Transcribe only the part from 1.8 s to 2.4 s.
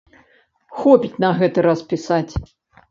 пісаць.